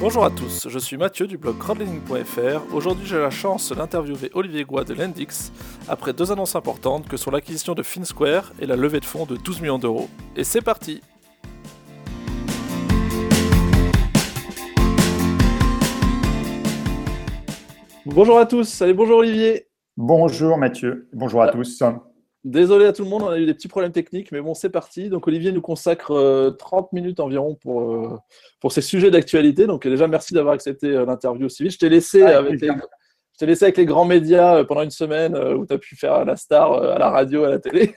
[0.00, 2.72] Bonjour à tous, je suis Mathieu du blog crowdlending.fr.
[2.72, 5.52] Aujourd'hui, j'ai la chance d'interviewer Olivier Goua de Lendix
[5.88, 9.36] après deux annonces importantes que sont l'acquisition de FinSquare et la levée de fonds de
[9.36, 10.08] 12 millions d'euros.
[10.36, 11.00] Et c'est parti
[18.06, 21.82] Bonjour à tous, allez bonjour Olivier Bonjour Mathieu, bonjour à tous.
[22.48, 24.70] Désolé à tout le monde, on a eu des petits problèmes techniques, mais bon, c'est
[24.70, 25.10] parti.
[25.10, 28.16] Donc Olivier nous consacre 30 euh, minutes environ pour, euh,
[28.58, 29.66] pour ces sujets d'actualité.
[29.66, 31.72] Donc déjà, merci d'avoir accepté euh, l'interview aussi vite.
[31.72, 32.70] Je t'ai laissé, avec les,
[33.42, 36.72] laissé avec les grands médias pendant une semaine où tu as pu faire la star
[36.72, 37.94] à la radio, à la télé.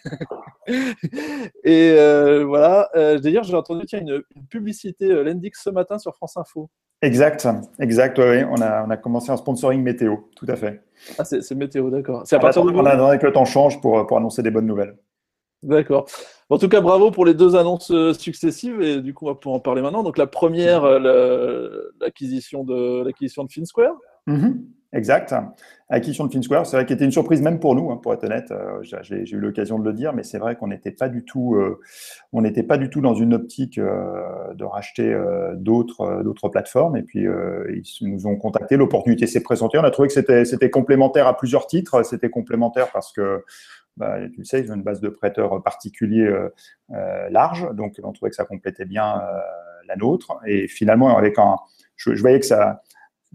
[1.64, 1.96] Et
[2.44, 2.90] voilà,
[3.24, 6.70] d'ailleurs, j'ai entendu qu'il y a une, une publicité Lendix ce matin sur France Info.
[7.02, 7.48] Exact,
[7.80, 8.20] exact.
[8.20, 10.84] On a, on a commencé un sponsoring météo, tout à fait.
[11.18, 12.22] Ah, c'est météo, d'accord.
[12.26, 14.68] C'est à partir de On a que le temps change pour, pour annoncer des bonnes
[14.68, 14.96] nouvelles.
[15.64, 16.06] D'accord.
[16.50, 19.36] En tout cas, bravo pour les deux annonces euh, successives et du coup, on va
[19.36, 20.04] pouvoir en parler maintenant.
[20.04, 23.96] Donc, la première, euh, l'acquisition de l'acquisition de FinSquare.
[24.28, 24.58] Mm-hmm.
[24.94, 25.34] Exact.
[25.88, 28.26] Acquisition de FinSquare, c'est vrai qu'elle était une surprise même pour nous, hein, pour être
[28.26, 28.52] honnête.
[28.52, 31.56] Euh, j'ai eu l'occasion de le dire, mais c'est vrai qu'on n'était pas du tout,
[31.56, 31.80] euh,
[32.34, 35.18] on n'était pas du tout dans une optique euh, de racheter
[35.56, 36.98] d'autres plateformes.
[36.98, 39.78] Et puis ils nous ont contacté, l'opportunité s'est présentée.
[39.78, 42.04] On a trouvé que c'était complémentaire à plusieurs titres.
[42.04, 43.46] C'était complémentaire parce que
[43.96, 46.34] bah, tu le sais, ils ont une base de prêteurs particuliers
[47.30, 49.22] large, donc on trouvait que ça complétait bien
[49.88, 50.38] la nôtre.
[50.46, 51.56] Et finalement, avec un,
[51.96, 52.82] je voyais que ça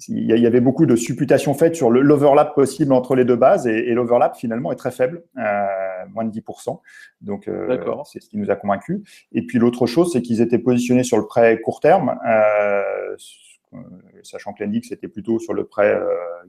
[0.09, 3.95] il y avait beaucoup de supputations faites sur l'overlap possible entre les deux bases et,
[3.95, 5.67] l'overlap finalement est très faible, euh,
[6.13, 6.81] moins de 10%.
[7.23, 9.01] Donc euh, c'est ce qui nous a convaincus.
[9.33, 13.17] Et puis l'autre chose, c'est qu'ils étaient positionnés sur le prêt court terme, euh,
[14.23, 15.99] sachant que l'Indic c'était plutôt sur le prêt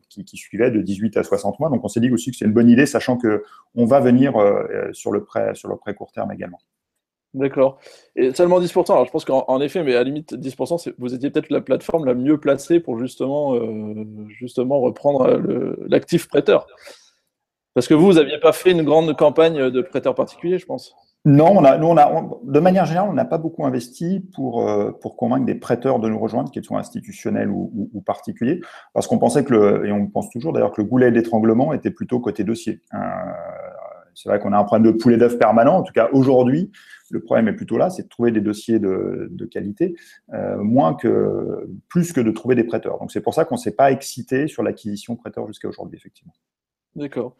[0.09, 1.69] qui, suivait de 18 à 60 mois.
[1.69, 3.43] Donc on s'est dit aussi que c'est une bonne idée, sachant que
[3.75, 4.33] on va venir
[4.91, 6.59] sur le prêt sur le prêt court terme également.
[7.37, 7.77] D'accord.
[8.15, 8.91] Et seulement 10%.
[8.91, 12.05] Alors, je pense qu'en effet, mais à la limite, 10%, vous étiez peut-être la plateforme
[12.05, 16.65] la mieux placée pour justement, euh, justement reprendre euh, l'actif prêteur.
[17.75, 20.95] Parce que vous, vous n'aviez pas fait une grande campagne de prêteurs particuliers, je pense.
[21.25, 24.67] Non, on a, nous, on a, de manière générale, on n'a pas beaucoup investi pour,
[24.67, 28.61] euh, pour convaincre des prêteurs de nous rejoindre, qu'ils soient institutionnels ou, particuliers,
[28.93, 31.91] parce qu'on pensait que, le, et on pense toujours d'ailleurs, que le goulet d'étranglement était
[31.91, 32.81] plutôt côté dossier.
[34.17, 35.77] C'est vrai qu'on a un problème de poulet d'œuf permanent.
[35.77, 36.71] En tout cas, aujourd'hui,
[37.11, 39.95] le problème est plutôt là, c'est de trouver des dossiers de, qualité,
[40.33, 42.97] euh, moins que, plus que de trouver des prêteurs.
[42.97, 46.33] Donc c'est pour ça qu'on ne s'est pas excité sur l'acquisition prêteur jusqu'à aujourd'hui, effectivement.
[46.95, 47.35] D'accord.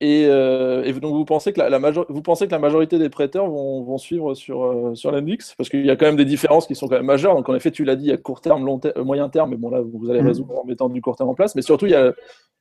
[0.00, 1.78] Et, euh, donc vous pensez, que la,
[2.08, 5.86] vous pensez que la majorité des prêteurs vont, suivre sur, euh, sur l'index Parce qu'il
[5.86, 7.36] y a quand même des différences qui sont quand même majeures.
[7.36, 9.50] Donc en effet, tu l'as dit, il y a court terme, long terme, moyen terme,
[9.50, 10.26] mais bon là, vous allez mmh.
[10.26, 11.54] résoudre en mettant du court terme en place.
[11.54, 12.12] Mais surtout, il y a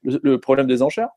[0.03, 1.09] le problème des enchères.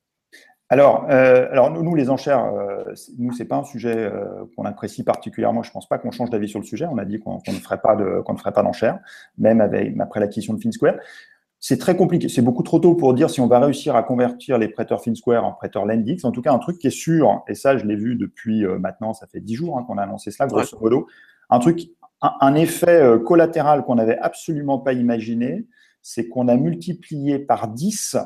[0.72, 5.02] Alors, euh, alors nous, les enchères, euh, nous, c'est pas un sujet euh, qu'on apprécie
[5.02, 5.64] particulièrement.
[5.64, 6.86] Je pense pas qu'on change d'avis sur le sujet.
[6.86, 9.00] On a dit qu'on ne ferait pas de, qu'on ne ferait pas d'enchères,
[9.36, 10.94] même avec, après l'acquisition de FinSquare.
[11.58, 12.28] C'est très compliqué.
[12.28, 15.44] C'est beaucoup trop tôt pour dire si on va réussir à convertir les prêteurs FinSquare
[15.44, 16.24] en prêteurs Lendix.
[16.24, 19.12] En tout cas, un truc qui est sûr, et ça, je l'ai vu depuis maintenant,
[19.12, 21.08] ça fait dix jours hein, qu'on a annoncé cela, grosso modo.
[21.50, 21.90] Un truc,
[22.22, 25.66] un, un effet collatéral qu'on n'avait absolument pas imaginé,
[26.00, 28.16] c'est qu'on a multiplié par 10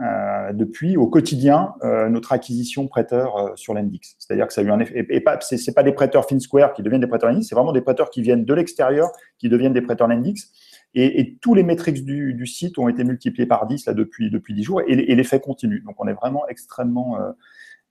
[0.00, 4.16] euh, depuis au quotidien euh, notre acquisition prêteur euh, sur l'Index.
[4.18, 5.06] C'est-à-dire que ça a eu un effet.
[5.10, 7.82] Et, pas, c'est, pas des prêteurs FinSquare qui deviennent des prêteurs Lendix, c'est vraiment des
[7.82, 10.50] prêteurs qui viennent de l'extérieur, qui deviennent des prêteurs Lendix.
[10.94, 14.54] Et, et tous les métriques du, site ont été multipliés par 10 là, depuis, depuis
[14.54, 15.80] 10 jours et, et l'effet continue.
[15.80, 17.18] Donc on est vraiment extrêmement,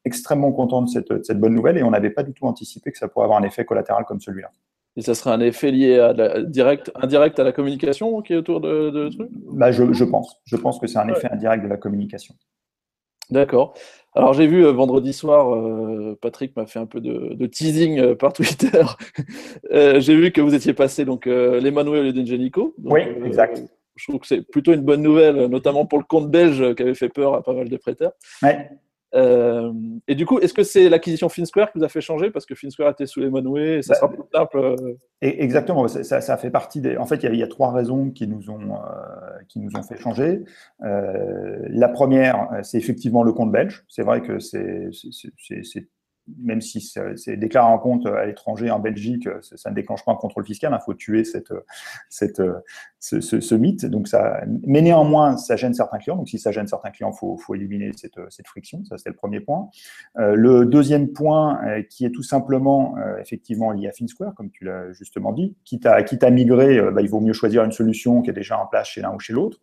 [0.04, 2.92] extrêmement content de cette, de cette bonne nouvelle et on n'avait pas du tout anticipé
[2.92, 4.50] que ça pourrait avoir un effet collatéral comme celui-là.
[4.98, 8.60] Et ça serait un effet lié à direct, indirect à la communication qui est autour
[8.60, 9.30] de, de truc?
[9.54, 10.38] Bah je, je, pense.
[10.46, 12.36] Je pense que c'est un effet indirect de la communication.
[13.30, 13.74] D'accord.
[14.14, 18.16] Alors j'ai vu euh, vendredi soir, euh, Patrick m'a fait un peu de, teasing euh,
[18.16, 18.84] par Twitter.
[19.72, 22.76] j'ai vu que vous étiez passé donc l'Emmanuel et D'Engenico.
[22.84, 23.64] Oui, exact.
[23.96, 26.94] je trouve que c'est plutôt une bonne nouvelle, notamment pour le compte belge qui avait
[26.94, 28.12] fait peur à pas mal de prêteurs.
[28.44, 28.70] Ouais.
[29.14, 29.72] Euh,
[30.08, 32.56] et du coup, est-ce que c'est l'acquisition FinSquare qui vous a fait changer parce que
[32.56, 34.76] FinSquare était sous les Monway et ça sera bah, plus simple euh
[35.22, 36.98] Exactement, ça, ça, fait partie des.
[36.98, 38.78] En fait, il y, a, trois raisons qui nous ont, euh,
[39.48, 40.44] qui nous ont fait changer.
[40.80, 43.84] la première, c'est effectivement le compte belge.
[43.88, 44.90] C'est vrai que c'est
[46.40, 50.16] même si c'est déclaré en compte à l'étranger en Belgique, ça ne déclenche pas un
[50.16, 50.72] contrôle fiscal.
[50.74, 51.38] Il faut tuer ce,
[53.56, 53.86] mythe.
[53.86, 56.18] Donc ça, mais néanmoins, ça gêne certains clients.
[56.18, 58.84] Donc si ça gêne certains clients, il faut, éliminer cette, friction.
[58.86, 59.70] Ça, c'est le premier point.
[60.18, 64.52] Euh, le deuxième point, euh, qui est tout simplement euh, effectivement lié à FinSquare, comme
[64.52, 68.30] tu l'as justement dit, quitte à, migrer, bah, il vaut mieux choisir une solution qui
[68.30, 69.60] est déjà en place chez l'un ou chez l'autre.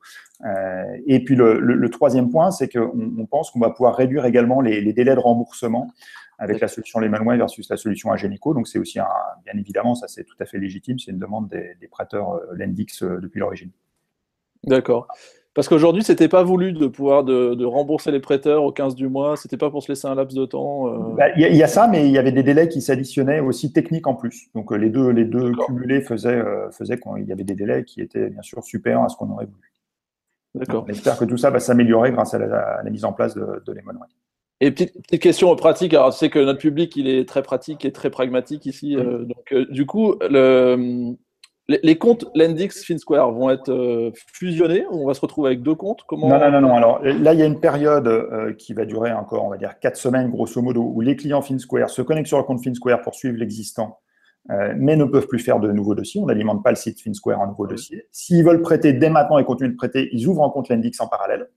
[1.07, 4.93] et puis le, troisième point, c'est qu'on on pense qu'on va pouvoir réduire également les
[4.93, 5.93] délais de remboursement
[6.39, 8.55] avec la solution Lehman versus la solution Agenico.
[8.55, 9.07] Donc c'est aussi un,
[9.45, 13.41] bien évidemment, ça c'est tout à fait légitime, c'est une demande des, prêteurs Lendix depuis
[13.41, 13.71] l'origine.
[14.65, 15.09] D'accord.
[15.55, 19.37] Parce qu'aujourd'hui, c'était pas voulu de pouvoir de, rembourser les prêteurs au 15 du mois.
[19.37, 20.87] C'était pas pour se laisser un laps de temps.
[20.87, 21.15] Euh.
[21.17, 24.07] Bah, il y, a ça, mais il y avait des délais qui s'additionnaient aussi techniques
[24.07, 24.51] en plus.
[24.55, 28.31] Donc les deux, les deux cumulés faisaient, faisaient qu'il y avait des délais qui étaient
[28.31, 29.73] bien sûr supérieurs à ce qu'on aurait voulu.
[30.55, 30.85] D'accord.
[30.87, 33.73] On espère que tout ça va s'améliorer grâce à la, mise en place de, de
[34.61, 37.93] et petite, question pratique, alors je sais que notre public il est très pratique et
[37.93, 38.97] très pragmatique ici.
[38.97, 41.15] Euh, donc euh, du coup, le,
[41.69, 44.85] les, comptes Lendix FinSquare vont être euh, fusionnés?
[44.91, 46.03] Ou on va se retrouver avec deux comptes?
[46.09, 46.29] Comment...
[46.29, 46.75] Non, non, non, non.
[46.75, 49.97] Alors là, il y a une période qui va durer encore, on va dire, quatre
[49.97, 53.37] semaines grosso modo, où les clients FinSquare se connectent sur le compte FinSquare pour suivre
[53.37, 54.01] l'existant,
[54.49, 56.21] mais ne peuvent plus faire de nouveaux dossiers.
[56.21, 58.09] On n'alimente pas le site FinSquare en nouveaux dossiers.
[58.11, 61.07] S'ils veulent prêter dès maintenant et continuer de prêter, ils ouvrent un compte Lendix en
[61.07, 61.49] parallèle.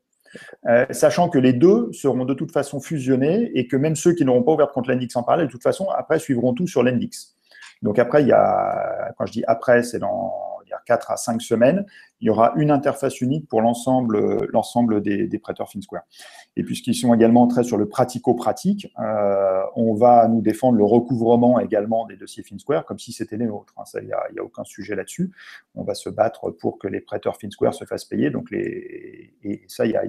[0.68, 4.26] Euh, sachant que les deux seront de toute façon fusionnés et que même ceux qui
[4.26, 7.36] n'auront pas ouvert compte Lendix en parallèle, de toute façon, après, suivront tout sur Lendix.
[7.82, 10.34] Donc après, il y a, quand je dis après, c'est dans
[10.86, 11.86] 4 à 5 semaines,
[12.22, 16.04] il y aura une interface unique pour l'ensemble des, prêteurs FinSquare.
[16.56, 21.60] Et puisqu'ils sont également très sur le pratico-pratique, euh, on va nous défendre le recouvrement
[21.60, 23.74] également des dossiers FinSquare comme si c'était les nôtres.
[23.78, 23.84] Hein.
[24.02, 25.32] Il n'y a, aucun sujet là-dessus.
[25.76, 28.30] On va se battre pour que les prêteurs FinSquare se fassent payer.
[28.30, 30.04] Donc les, et ça, il y a,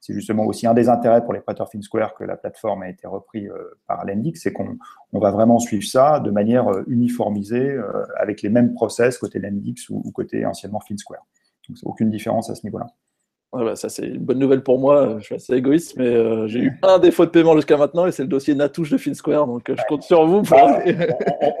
[0.00, 3.06] c'est justement aussi un des intérêts pour les prêteurs FinSquare que la plateforme a été
[3.06, 4.76] reprise euh, par Lendix, c'est qu'on
[5.12, 9.88] va vraiment suivre ça de manière euh, uniformisée euh, avec les mêmes process côté Lendix
[9.88, 11.24] ou, ou côté anciennement FinSquare.
[11.68, 12.86] Donc, aucune différence à ce niveau-là.
[13.52, 15.16] Bah, ça, c'est une bonne nouvelle pour moi.
[15.18, 18.12] Je suis assez égoïste, mais euh, j'ai eu un défaut de paiement jusqu'à maintenant et
[18.12, 19.46] c'est le dossier Natouche de FinSquare.
[19.46, 20.42] Donc, euh, je compte sur vous.
[20.42, 20.80] Bah,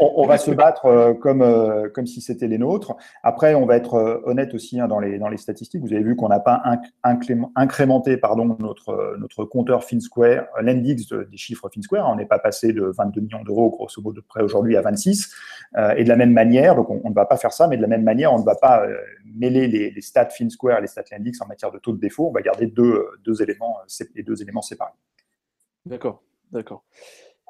[0.00, 1.44] on, va se battre euh, comme,
[1.94, 2.94] comme si c'était les nôtres.
[3.22, 5.82] Après, on va être honnête aussi hein, dans, les, dans les statistiques.
[5.82, 6.62] Vous avez vu qu'on n'a pas
[7.54, 12.08] incrémenté pardon, notre, notre compteur FinSquare, l'index des chiffres FinSquare.
[12.10, 15.32] On n'est pas passé de 22 millions d'euros, grosso modo, de près aujourd'hui à 26.
[15.96, 17.88] et de la même manière, donc on ne va pas faire ça, mais de la
[17.88, 18.82] même manière, on ne va pas
[19.34, 22.28] mêler les, les stats FinSquare et les stats Lendix en matière de taux de défaut,
[22.28, 23.78] on va garder deux, deux éléments,
[24.14, 24.92] les deux éléments séparés.
[25.84, 26.84] D'accord, d'accord.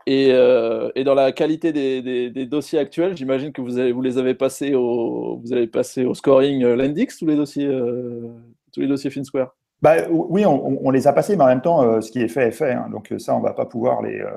[0.07, 4.35] Et, euh, dans la qualité des, dossiers actuels, j'imagine que vous, avez, vous les avez
[4.35, 8.29] passés au, vous avez passé au scoring euh, Lendix, tous les dossiers, euh,
[8.73, 9.57] tous les dossiers FinSquare?
[9.87, 12.49] Bah, oui, on, les a passés, mais en même temps, euh, ce qui est fait
[12.49, 12.73] est fait.
[12.73, 12.89] Hein.
[12.91, 14.31] donc ça, on va pas pouvoir les, euh,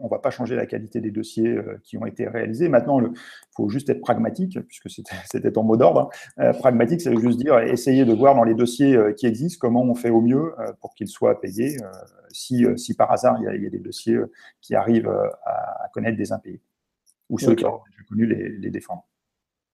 [0.00, 2.68] on, va pas changer la qualité des dossiers euh, qui ont été réalisés.
[2.68, 3.12] Maintenant, il
[3.54, 6.10] faut juste être pragmatique, puisque c'était ton mot d'ordre.
[6.38, 6.50] Hein.
[6.54, 9.94] pragmatique, ça veut juste dire essayer de voir dans les dossiers qui existent comment on
[9.94, 11.76] fait au mieux pour qu'ils soient payés.
[12.32, 14.18] si, si par hasard il y, a, des dossiers
[14.60, 15.08] qui arrivent
[15.44, 16.62] à, connaître des impayés,
[17.28, 19.04] ou ceux qui ont connu les, les défendre.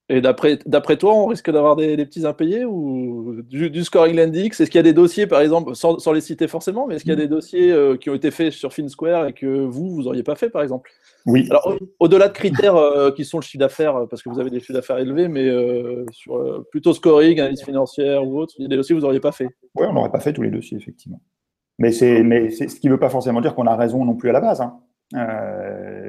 [0.08, 4.79] Et d'après toi, on risque d'avoir des, petits impayés ou du, scoring Lendix Est-ce qu'il
[4.79, 7.17] y a des dossiers, par exemple, sans, les citer forcément, mais est-ce qu'il y a
[7.17, 10.37] des dossiers euh, qui ont été faits sur FinSquare et que vous, vous n'auriez pas
[10.37, 10.93] fait, par exemple?
[11.26, 11.49] Oui.
[11.50, 14.61] Alors, au-delà de critères euh, qui sont le chiffre d'affaires, parce que vous avez des
[14.61, 18.69] chiffres d'affaires élevés, mais euh, sur plutôt scoring, analyse financière ou autre, il y a
[18.69, 20.79] des dossiers que vous n'auriez pas fait Oui, on n'aurait pas fait tous les dossiers,
[20.79, 21.20] effectivement.
[21.81, 24.32] Mais c'est ce qui ne veut pas forcément dire qu'on a raison non plus à
[24.32, 24.61] la base.
[24.61, 24.79] Hein.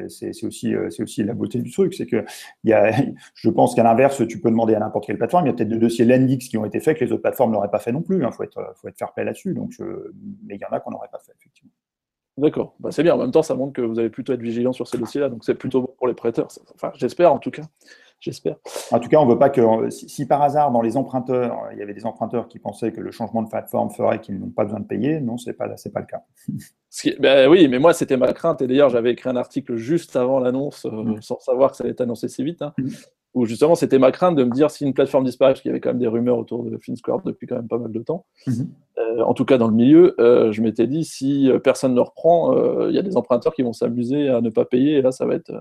[0.08, 1.94] Euh, c'est aussi, euh, aussi la beauté du truc.
[1.94, 2.24] C'est que
[2.64, 2.92] y a,
[3.36, 5.46] je pense qu'à l'inverse, tu peux demander à n'importe quelle plateforme.
[5.46, 7.52] Il y a peut-être des dossiers Lendix qui ont été faits que les autres plateformes
[7.52, 8.18] n'auraient pas fait non plus.
[8.18, 8.32] Il hein.
[8.32, 9.54] faut, être, faut être fair play là-dessus.
[9.54, 9.74] Donc,
[10.46, 11.72] mais il y en a qu'on n'aurait pas fait, effectivement.
[12.38, 12.76] D'accord.
[12.80, 13.16] Bah, c'est bien.
[13.16, 15.30] En même temps, ça montre que vous allez plutôt être vigilant sur ces dossiers-là.
[15.30, 16.48] Donc, c'est plutôt bon pour les prêteurs.
[16.76, 17.64] Enfin, j'espère en tout cas
[18.20, 18.58] j'espère.
[18.92, 21.80] En tout cas, on ne veut pas que, si, par hasard, dans les emprunteurs, il
[21.80, 24.64] y avait des emprunteurs qui pensaient que le changement de plateforme ferait qu'ils n'ont pas
[24.64, 26.24] besoin de payer, non, ce n'est pas, pas le cas.
[27.20, 28.62] ben oui, mais moi, c'était ma crainte.
[28.62, 31.22] Et d'ailleurs, j'avais écrit un article juste avant l'annonce, euh, mm.
[31.22, 32.62] sans savoir que ça allait être annoncé si vite.
[32.62, 32.74] Hein.
[32.78, 32.90] Mm
[33.34, 35.72] où justement c'était ma crainte de me dire si une plateforme disparaît, parce qu'il y
[35.72, 38.26] avait quand même des rumeurs autour de FinSquare depuis quand même pas mal de temps,
[38.48, 38.68] mhm.
[38.98, 42.88] euh, en tout cas dans le milieu, euh, je m'étais dit si personne ne reprend,
[42.88, 45.28] il y a des emprunteurs qui vont s'amuser à ne pas payer, et là ça
[45.28, 45.52] va être,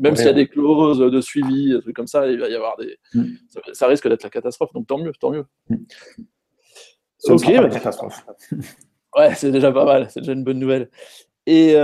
[0.00, 2.54] même s'il y a des clauses de suivi, des trucs comme ça, il va y
[2.56, 3.36] avoir des, mhm.
[3.72, 5.44] ça, risque d'être la catastrophe, donc tant mieux, tant mieux.
[5.68, 5.86] Mhm.
[7.28, 8.26] Ok, la catastrophe.
[9.16, 10.90] ouais, c'est déjà pas mal, c'est déjà une bonne nouvelle.
[11.46, 11.74] Et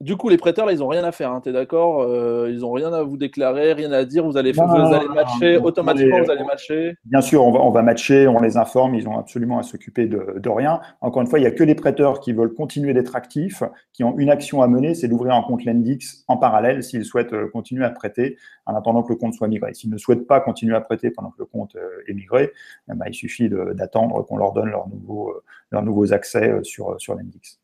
[0.00, 2.48] du coup, les prêteurs, là, ils n'ont rien à faire, hein, tu es d'accord euh,
[2.52, 6.22] Ils n'ont rien à vous déclarer, rien à dire, vous allez, vous allez matcher, automatiquement,
[6.22, 9.18] vous allez matcher Bien sûr, on va, on va matcher, on les informe, ils ont
[9.18, 10.80] absolument à s'occuper de, de, rien.
[11.00, 14.04] Encore une fois, il n'y a que les prêteurs qui veulent continuer d'être actifs, qui
[14.04, 17.48] ont une action à mener, c'est d'ouvrir un compte Lendix en parallèle s'ils souhaitent euh,
[17.48, 18.36] continuer à prêter
[18.66, 19.74] en attendant que le compte soit migré.
[19.74, 22.52] S'ils ne souhaitent pas continuer à prêter pendant que le compte euh, est migré,
[22.88, 25.34] eh ben, il suffit d'attendre qu'on leur donne leurs nouveaux,
[25.72, 27.58] leurs nouveaux accès sur, sur Lendix.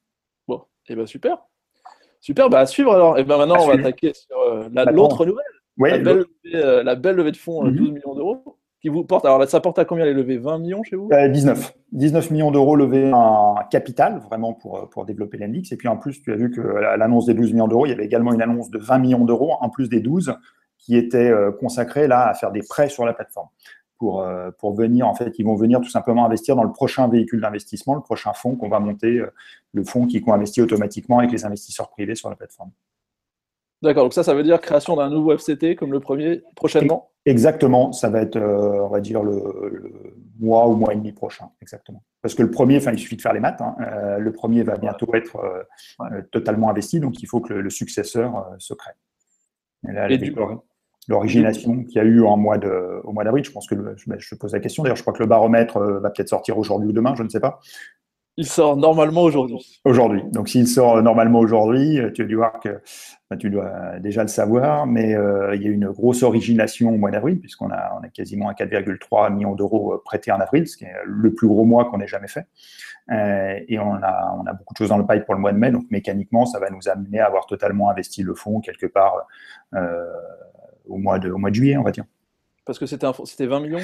[0.48, 1.38] Bon, et eh ben super.
[2.24, 3.18] Super, bah à suivre alors.
[3.18, 5.44] Et ben maintenant, on va attaquer sur euh, l'autre nouvelle.
[5.76, 7.92] la, belle levée, euh, la, belle levée, de fonds, 12 euh, mhm.
[7.92, 9.26] millions d'euros, qui vous porte.
[9.26, 10.38] Alors, ça porte à combien les levées?
[10.38, 11.10] 20 millions chez vous?
[11.12, 11.74] 19.
[11.92, 15.70] 19 millions d'euros levés en capital, vraiment pour, pour développer l'Endix.
[15.70, 17.92] Et puis en plus, tu as vu que l'annonce des 12 millions d'euros, il y
[17.92, 20.34] avait également une annonce de 20 millions d'euros, en plus des 12,
[20.78, 23.48] qui était consacrée là à faire des prêts sur la plateforme
[24.04, 24.26] pour,
[24.58, 27.94] pour venir, en fait, ils vont venir tout simplement investir dans le prochain véhicule d'investissement,
[27.94, 29.22] le prochain fonds qu'on va monter,
[29.72, 32.70] le fonds qui co-investit automatiquement avec les investisseurs privés sur la plateforme.
[33.84, 37.10] D'accord, donc ça, ça veut dire création d'un nouveau FCT comme le premier prochainement?
[37.26, 41.50] Exactement, ça va être, euh, on va dire, le, mois ou mois et demi prochain,
[41.60, 42.02] exactement.
[42.22, 44.62] Parce que le premier, enfin, il suffit de faire les maths, hein, euh, le premier
[44.62, 48.92] va bientôt être euh, totalement investi, donc il faut que le, successeur se crée.
[49.88, 50.08] Et là,
[51.08, 54.12] l'origination qu'il y a eu en mois de, au mois d'avril, je pense que je,
[54.18, 56.92] je pose la question, d'ailleurs, je crois que le baromètre va peut-être sortir aujourd'hui ou
[56.92, 57.60] demain, je ne sais pas.
[58.36, 59.80] Il sort normalement aujourd'hui.
[59.84, 60.24] Aujourd'hui.
[60.32, 62.80] Donc, s'il sort normalement aujourd'hui, tu as dû voir que
[63.30, 66.90] bah, tu dois déjà le savoir, mais euh, il y a eu une grosse origination
[66.90, 70.40] au mois d'avril, puisqu'on a, on a quasiment à 4,3 millions d'euros euh, prêtés en
[70.40, 72.46] avril, ce qui est le plus gros mois qu'on ait jamais fait.
[73.12, 75.52] Euh, et on a, on a beaucoup de choses dans le pipe pour le mois
[75.52, 78.86] de mai, donc mécaniquement, ça va nous amener à avoir totalement investi le fonds quelque
[78.86, 79.26] part
[80.86, 82.04] au, mois de, au mois de juillet, on va dire.
[82.64, 83.80] Parce que c'était, c'était 20 millions?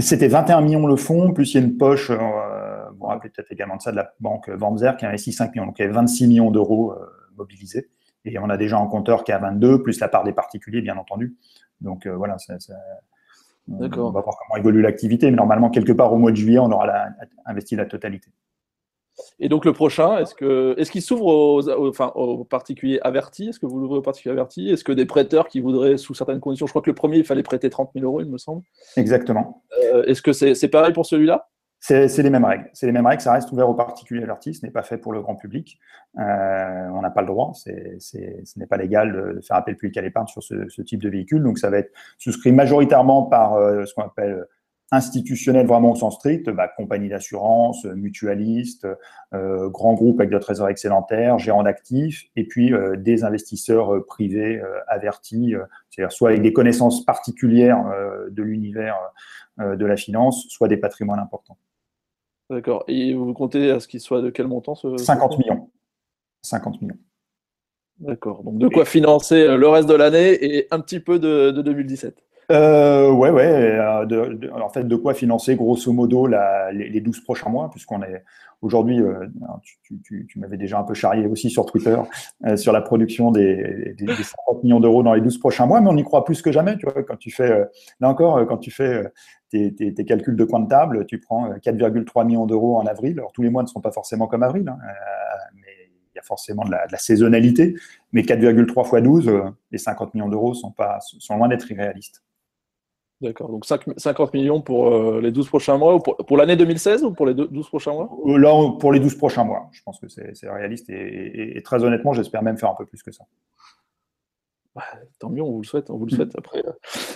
[0.00, 3.30] C'était 21 millions le fonds, plus il y a une poche, euh, vous vous rappelez
[3.30, 5.66] peut-être également de ça, de la banque Wamser qui a investi 5 millions.
[5.66, 7.04] Donc il y avait 26 millions d'euros euh,
[7.36, 7.88] mobilisés.
[8.24, 10.82] Et on a déjà un compteur qui est à 22, plus la part des particuliers,
[10.82, 11.36] bien entendu.
[11.80, 12.54] Donc euh, voilà, ça,
[13.66, 15.30] on va voir comment évolue l'activité.
[15.30, 16.86] Mais normalement, quelque part au mois de juillet, on aura
[17.46, 18.30] investi la totalité.
[19.40, 23.48] Et donc le prochain, est-ce que est-ce qu'il s'ouvre aux, enfin, aux particuliers avertis?
[23.48, 24.70] Est-ce que vous l'ouvrez aux particuliers avertis?
[24.70, 27.24] Est-ce que des prêteurs qui voudraient, sous certaines conditions, je crois que le premier, il
[27.24, 28.62] fallait prêter 30 000 euros, il me semble.
[28.96, 29.62] Exactement.
[29.92, 31.48] Euh, est-ce que c'est pareil pour celui-là?
[31.80, 32.68] C'est les mêmes règles.
[32.72, 33.22] C'est les mêmes règles.
[33.22, 34.54] Ça reste ouvert aux particuliers avertis.
[34.54, 35.78] Ce n'est pas fait pour le grand public.
[36.18, 37.52] Euh, on n'a pas le droit.
[37.54, 41.08] c'est ce n'est pas légal de, faire appel public à l'épargne sur ce, type de
[41.08, 41.42] véhicule.
[41.42, 44.44] Donc, ça va être souscrit majoritairement par euh, ce qu'on appelle
[44.90, 48.86] institutionnel vraiment au sens strict, bah, compagnie d'assurance, mutualiste,
[49.34, 54.04] euh, grands groupes avec de trésors excédentaires, gérants d'actifs, et puis euh, des investisseurs euh,
[54.04, 55.54] privés euh, avertis,
[55.90, 57.84] c'est-à-dire soit avec des connaissances particulières
[58.30, 58.96] de l'univers
[59.58, 61.58] de la finance, soit des patrimoines importants.
[62.50, 62.84] D'accord.
[62.88, 65.70] Et vous comptez à ce qu'il soit de quel montant ce 50 millions.
[66.42, 66.98] 50 millions.
[67.98, 68.42] D'accord.
[68.44, 72.22] Donc de quoi financer le reste de l'année et un petit peu de, de 2017
[72.50, 73.44] euh, ouais, ouais.
[73.44, 74.06] Euh,
[74.58, 78.24] en fait, de quoi financer grosso modo les, 12 prochains mois, puisqu'on est
[78.62, 79.26] aujourd'hui, euh,
[80.02, 81.96] tu, m'avais déjà un peu charrié aussi sur Twitter
[82.46, 85.96] euh, sur la production des, 50 millions d'euros dans les 12 prochains mois, mais on
[85.98, 86.78] y croit plus que jamais.
[86.78, 87.66] Tu vois, quand tu fais,
[88.00, 89.04] là encore, quand tu fais
[89.50, 93.18] tes, calculs de coin de table, tu prends 4,3 millions d'euros en avril.
[93.18, 94.78] Alors tous les mois ne sont pas forcément comme avril, hein,
[95.54, 97.74] mais il y a forcément de la, de la saisonnalité.
[98.12, 99.30] Mais 4,3 fois 12,
[99.70, 102.22] les 50 millions d'euros sont, pas, sont loin d'être irréalistes.
[103.20, 103.50] D'accord.
[103.50, 107.26] Donc 50 millions pour euh, les 12 prochains mois, ou pour, l'année 2016 ou pour
[107.26, 108.08] les 12 prochains mois?
[108.26, 109.68] Euh, Là, pour les 12 prochains mois.
[109.72, 113.10] Je pense que c'est réaliste et, très honnêtement, j'espère même faire un peu plus que
[113.10, 113.24] ça.
[115.18, 115.90] tant mieux, on vous le souhaite.
[115.90, 116.64] On vous le souhaite après.
[116.64, 116.70] Euh.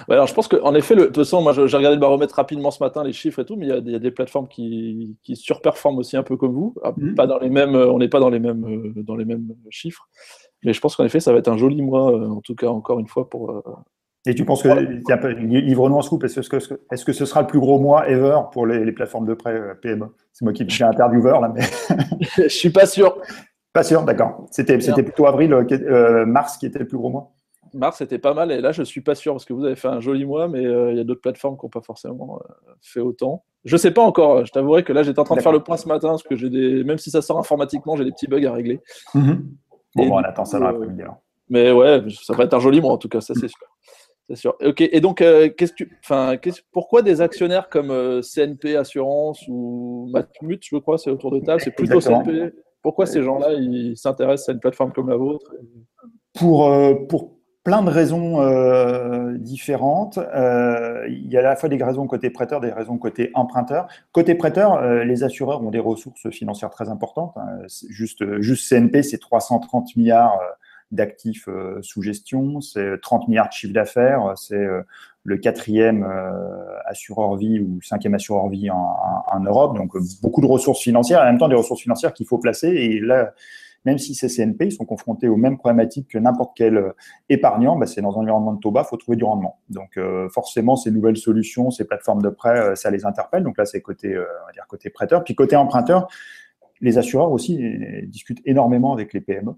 [0.08, 2.82] alors, je pense qu'en effet, de toute façon, moi, j'ai regardé le baromètre rapidement ce
[2.82, 6.24] matin, les chiffres et tout, mais il y a, des plateformes qui, surperforment aussi un
[6.24, 6.74] peu comme vous.
[6.82, 6.92] Ah.
[7.14, 10.08] Pas dans les mêmes, on n'est pas dans les mêmes, dans les mêmes chiffres.
[10.64, 12.98] Mais je pense qu'en effet, ça va être un joli mois, en tout cas, encore
[12.98, 13.62] une fois, pour,
[14.24, 17.58] et tu penses que livre-nous en scoop, est-ce que, est que, ce sera le plus
[17.58, 21.40] gros mois ever pour les, plateformes de prêt euh, PME C'est moi qui suis intervieweur
[21.40, 21.62] là, mais.
[22.36, 23.18] Je suis pas sûr.
[23.72, 24.46] Pas sûr, d'accord.
[24.50, 27.32] C'était plutôt avril, euh, euh, mars qui était le plus gros mois
[27.74, 28.52] Mars, c'était pas mal.
[28.52, 30.62] Et là, je suis pas sûr parce que vous avez fait un joli mois, mais
[30.62, 32.38] il y a d'autres plateformes qui n'ont pas forcément
[32.82, 33.44] fait autant.
[33.64, 34.44] Je sais pas encore.
[34.44, 36.36] Je t'avouerai que là, j'étais en train de faire le point ce matin parce que
[36.36, 38.82] j'ai des, même si ça sort informatiquement, j'ai des petits bugs à régler.
[39.14, 39.38] Mm-hmm.
[39.94, 41.02] Bon, bon, on attend ça dans l'après-midi
[41.48, 43.66] Mais ouais, ça va être un joli mois en tout cas, ça c'est sûr.
[44.28, 44.54] C'est sûr.
[44.64, 44.80] Ok.
[44.80, 46.36] Et donc, euh, qu'est-ce que, enfin,
[46.72, 51.60] pourquoi des actionnaires comme euh, CNP Assurance ou Matmut, je crois, c'est autour de table,
[51.60, 52.52] c'est plutôt CNP.
[52.82, 55.52] Pourquoi ces gens-là, ils s'intéressent à une plateforme comme la vôtre?
[56.34, 57.32] Pour euh, pour
[57.64, 58.40] plein de raisons
[59.38, 60.18] différentes.
[60.18, 63.86] il y a à la fois des raisons côté prêteur, des raisons côté emprunteur.
[64.10, 67.34] Côté prêteur, les assureurs ont des ressources financières très importantes.
[67.36, 67.60] Hein.
[67.88, 70.40] Juste, juste CNP, c'est 330 milliards
[70.92, 74.82] d'actifs euh, sous gestion, c'est 30 milliards de chiffre d'affaires, c'est euh,
[75.24, 79.76] le quatrième euh, assureur vie ou cinquième assureur vie en, Europe.
[79.76, 82.68] Donc, beaucoup de ressources financières, et en même temps des ressources financières qu'il faut placer.
[82.68, 83.32] Et là,
[83.84, 86.92] même si c'est CNP, ils sont confrontés aux mêmes problématiques que n'importe quel
[87.28, 87.76] épargnant.
[87.76, 89.58] Bah, c'est dans un environnement de taux bas, il faut trouver du rendement.
[89.70, 89.98] Donc,
[90.30, 93.42] forcément, ces nouvelles solutions, ces plateformes de prêt, ça les interpelle.
[93.42, 95.24] Donc là, c'est côté, dire côté prêteur.
[95.24, 96.08] Puis côté emprunteur,
[96.80, 97.58] les assureurs aussi
[98.04, 99.54] discutent énormément avec les PME.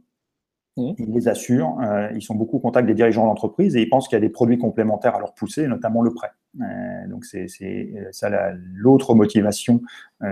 [0.77, 0.95] Mmh.
[0.99, 4.09] Ils les assurent, euh, ils sont beaucoup au contact des dirigeants d'entreprise et ils pensent
[4.09, 6.33] qu'il y a des produits complémentaires à leur pousser, notamment le prêt.
[6.61, 8.29] Euh, donc c'est euh, ça
[8.75, 9.83] l'autre motivation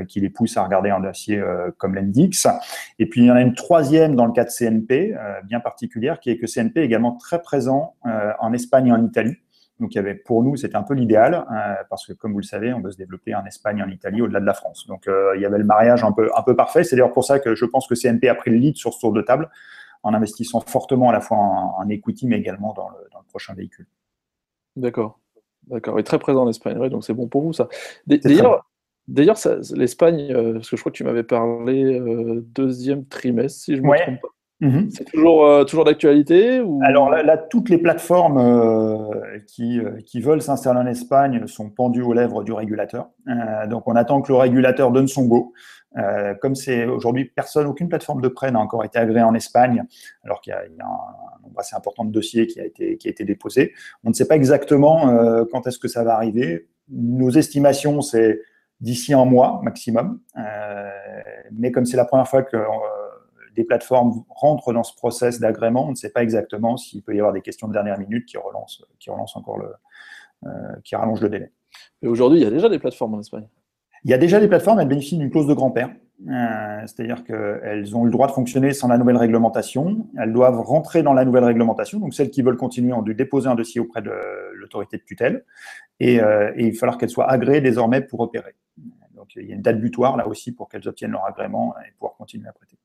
[0.09, 1.43] qui les pousse à regarder un dossier
[1.77, 2.47] comme l'Endix.
[2.99, 6.19] Et puis il y en a une troisième dans le cas de CNP, bien particulière,
[6.19, 7.95] qui est que CNP est également très présent
[8.41, 9.37] en Espagne et en Italie.
[9.81, 11.45] Donc, il y avait, pour nous, c'était un peu l'idéal,
[11.91, 14.41] parce que, comme vous le savez, on veut se développer en Espagne, en Italie, au-delà
[14.41, 14.87] de la France.
[14.87, 16.85] Donc, il y avait le mariage un peu, un peu parfait.
[16.85, 19.01] C'est d'ailleurs pour ça que je pense que CNP a pris le lead sur ce
[19.01, 19.51] tour de table,
[20.03, 22.97] en investissant fortement à la fois en, equity, mais également dans le,
[23.29, 23.87] prochain véhicule.
[24.77, 25.19] D'accord.
[25.69, 25.99] D'accord.
[25.99, 27.69] Et très présent en Espagne, donc c'est bon pour vous, ça.
[28.07, 28.67] D'ailleurs,
[29.09, 29.37] D'ailleurs,
[29.75, 33.83] l'Espagne, euh, parce que je crois que tu m'avais parlé euh, deuxième trimestre, si je
[33.83, 34.29] ne me trompe pas.
[34.63, 34.91] Mhm.
[34.91, 36.81] C'est toujours, euh, toujours d'actualité ou...
[36.83, 39.11] Alors là, toutes les plateformes
[39.47, 43.11] qui, qui, veulent s'installer en Espagne sont pendues aux lèvres du régulateur.
[43.69, 45.53] donc on attend que le régulateur donne son go.
[46.41, 49.85] comme c'est aujourd'hui personne, aucune plateforme de prêt n'a encore été agréée en Espagne,
[50.25, 53.09] alors qu'il y, y, a un nombre assez important de dossiers qui a été, qui
[53.09, 53.73] a été déposé.
[54.05, 56.69] On ne sait pas exactement quand est-ce que ça va arriver.
[56.89, 58.41] Nos estimations, c'est
[58.83, 60.21] d'ici un mois maximum.
[60.37, 60.91] Euh,
[61.53, 62.67] mais comme c'est la première fois que euh,
[63.55, 67.19] des plateformes rentrent dans ce process d'agrément, on ne sait pas exactement s'il peut y
[67.19, 69.73] avoir des questions de dernière minute qui relancent, qui relancent encore le,
[70.47, 70.51] euh,
[70.85, 71.53] qui rallongent le délai.
[72.03, 73.49] Et aujourd'hui, il y a déjà des plateformes en Espagne.
[74.05, 75.91] Il y a déjà des plateformes, elles bénéficient d'une clause de grand-père.
[76.87, 80.07] C'est-à-dire qu'elles ont le droit de fonctionner sans la nouvelle réglementation.
[80.17, 81.99] Elles doivent rentrer dans la nouvelle réglementation.
[81.99, 84.13] Donc, celles qui veulent continuer ont dû déposer un dossier auprès de
[84.55, 85.45] l'autorité de tutelle.
[85.99, 86.21] Et, et
[86.57, 88.55] il va falloir qu'elles soient agréées désormais pour opérer.
[89.23, 91.93] Donc il y a une date butoir là aussi pour qu'elles obtiennent leur agrément et
[91.93, 92.77] pouvoir continuer à prêter.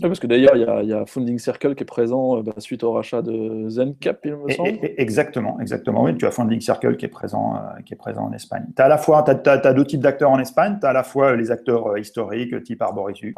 [0.00, 2.92] Parce que d'ailleurs, il y, a Funding Circle qui est présent euh, bah, suite au
[2.92, 4.78] rachat de ZenCap, il me semble.
[4.98, 6.02] exactement, exactement.
[6.02, 8.66] Oui, tu as Funding Circle qui est présent, euh, qui est présent en Espagne.
[8.76, 10.76] Tu as à la fois, as, deux types d'acteurs en Espagne.
[10.80, 13.34] Tu as à la fois les acteurs euh, historiques, type Arboritus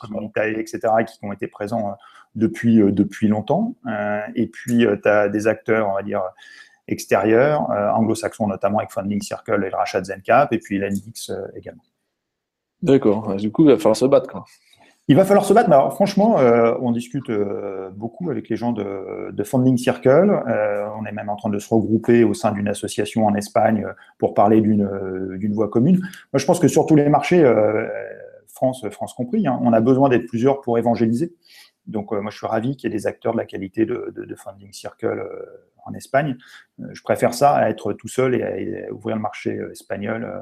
[0.00, 1.94] Comunitae, etc., qui ont été présents
[2.34, 3.74] depuis, depuis longtemps.
[4.34, 6.22] et puis, tu as des acteurs, on va dire,
[6.88, 11.30] extérieurs, euh, anglo-saxons notamment avec Funding Circle et le rachat de Zencap, et puis l'Endix
[11.54, 11.82] également.
[12.80, 13.36] D'accord.
[13.36, 14.30] Du coup, il va falloir se battre.
[14.30, 14.44] Quoi.
[15.08, 15.72] Il va falloir se battre.
[15.72, 17.30] Alors, franchement, euh, on discute
[17.92, 20.42] beaucoup avec les gens de, Funding Circle.
[20.98, 23.86] on est même en train de se regrouper au sein d'une association en Espagne
[24.18, 25.96] pour parler d'une voie commune.
[25.96, 27.42] Moi, je pense que sur tous les marchés,
[28.48, 31.34] France, France compris, hein, on a besoin d'être plusieurs pour évangéliser.
[31.86, 34.34] Donc, moi, je suis ravi qu'il y ait des acteurs de la qualité de, de
[34.34, 35.24] Funding Circle
[35.88, 36.36] en Espagne.
[36.80, 38.42] Euh, je préfère ça à être tout seul et
[38.86, 40.40] à, ouvrir le marché euh, espagnol euh,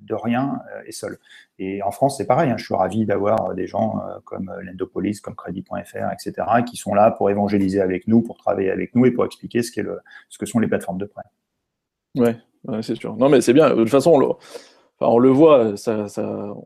[0.00, 1.18] de rien et seul.
[1.58, 2.50] Et en France, c'est pareil.
[2.50, 2.56] Hein.
[2.56, 6.32] je suis ravi d'avoir des gens comme l'Endopolis, comme Credit.fr, etc.,
[6.66, 9.80] qui sont là pour évangéliser avec nous, pour travailler avec nous et pour expliquer ce,
[9.80, 11.22] le, ce que sont les plateformes de prêt.
[12.16, 12.30] Oui,
[12.82, 13.16] c'est sûr.
[13.16, 13.70] Non, mais c'est bien.
[13.70, 14.26] De toute façon, on le,
[15.00, 16.06] on le voit, ça,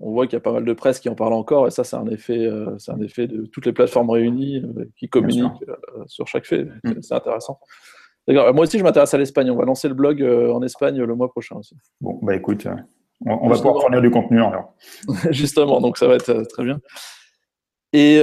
[0.01, 1.85] on voit qu'il y a pas mal de presse qui en parle encore, et ça,
[1.85, 4.63] c'est un effet, c'est un effet de toutes les plateformes réunies
[4.97, 5.65] qui communiquent
[6.07, 6.65] sur chaque fait.
[6.85, 7.03] Mm.
[7.03, 7.59] C'est intéressant.
[8.29, 9.51] Moi aussi, je m'intéresse à l'Espagne.
[9.51, 11.77] On va lancer le blog euh, en Espagne le mois prochain aussi.
[12.01, 12.67] Bon, bah écoute,
[13.27, 14.75] euh, on, va pouvoir fournir du contenu alors.
[15.31, 16.81] Justement, donc ça va être euh, très bien.
[17.93, 18.19] Et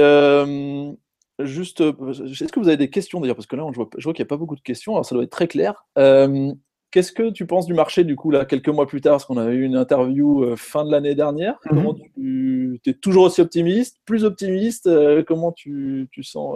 [1.40, 3.36] juste, est-ce que vous avez des questions d'ailleurs?
[3.36, 5.06] Parce que là, je vois, je vois qu'il n'y a pas beaucoup de questions, alors
[5.06, 5.86] ça doit être très clair.
[5.96, 9.12] Qu'est-ce que tu penses du marché du coup là quelques mois plus tard?
[9.12, 11.58] Parce qu'on a eu une interview fin de l'année dernière.
[11.64, 11.70] Mhm.
[11.70, 14.90] Comment tu es toujours aussi optimiste Plus optimiste
[15.26, 16.54] Comment tu, tu sens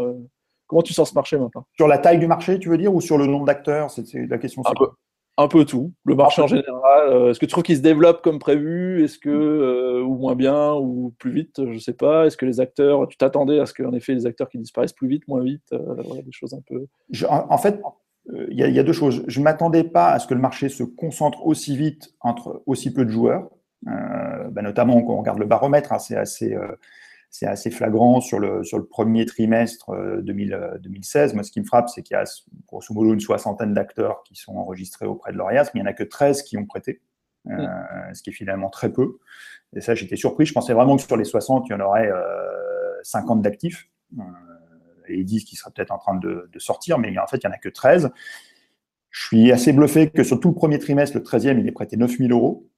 [0.67, 1.67] Comment tu sens ce marché maintenant?
[1.77, 3.91] Sur la taille du marché, tu veux dire, ou sur le nombre d'acteurs?
[3.91, 4.63] C'est la question.
[4.67, 4.89] Un peu,
[5.39, 5.93] un peu tout.
[6.05, 7.09] Le marché en général.
[7.09, 9.05] Euh, est-ce que tu trouves qu'il se développe comme prévu?
[9.05, 11.57] Est-ce que euh, ou moins bien ou plus vite?
[11.59, 12.27] Je ne sais pas.
[12.27, 15.09] Est-ce que les acteurs, tu t'attendais à ce qu'en effet les acteurs qui disparaissent plus
[15.09, 15.95] vite, moins vite euh,
[16.25, 16.87] Des choses un peu.
[17.29, 17.81] en, fait,
[18.49, 19.25] il y, a deux choses.
[19.27, 22.93] Je ne m'attendais pas à ce que le marché se concentre aussi vite entre aussi
[22.93, 23.51] peu de joueurs.
[23.83, 26.57] Bah, notamment quand on regarde le baromètre, hein, c'est assez
[27.31, 29.91] c'est assez flagrant sur le, sur le premier trimestre
[30.23, 31.31] 2016.
[31.31, 32.25] Euh, Moi, ce qui me frappe, c'est qu'il y a
[32.67, 35.91] grosso modo une soixantaine d'acteurs qui sont enregistrés auprès de l'ORIAS, mais il n'y en
[35.91, 37.03] a que 13 qui ont prêté,
[37.49, 38.15] euh, mm.
[38.15, 39.19] ce qui est finalement très peu.
[39.75, 40.47] Et ça, j'étais surpris.
[40.47, 42.11] Je pensais vraiment que sur les 60, il y en aurait
[43.03, 43.89] 50 euh, d'actifs.
[45.09, 47.53] et ils disent qu'ils seraient peut-être en train de, sortir, mais en fait, il n'y
[47.53, 48.11] en a que 13.
[49.11, 51.97] Je suis assez bluffé que sur tout le premier trimestre, le 13e, il est prêté
[51.97, 52.69] 9000 euros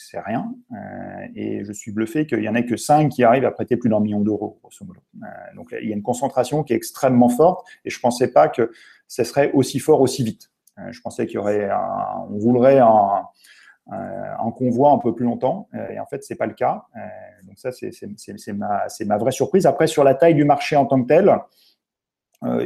[0.00, 0.54] c'est rien.
[0.72, 3.76] Euh, et je suis bluffé qu'il n'y en ait que 5 qui arrivent à prêter
[3.76, 5.00] plus d'un million d'euros, grosso modo.
[5.22, 8.32] Euh, donc il y a une concentration qui est extrêmement forte et je ne pensais
[8.32, 8.70] pas que
[9.08, 10.50] ce serait aussi fort aussi vite.
[10.78, 11.68] Euh, je pensais qu'il y aurait
[12.30, 13.26] on roulerait en,
[14.56, 15.68] convoi un peu plus longtemps.
[15.90, 16.84] et en fait, ce n'est pas le cas.
[17.44, 19.64] donc ça, c'est ma, ma, vraie surprise.
[19.66, 21.34] Après, sur la taille du marché en tant que tel,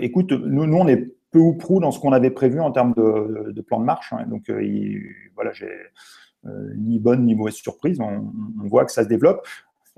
[0.02, 2.94] écoute, nous, nous, on est peu ou prou dans ce qu'on avait prévu en termes
[2.94, 4.12] de, plan de marche.
[4.12, 4.26] Hein.
[4.26, 4.50] donc
[5.34, 5.88] voilà, j'ai euh,
[6.76, 7.98] ni bonne ni mauvaise surprise.
[8.00, 8.32] On,
[8.66, 9.46] voit que ça se développe.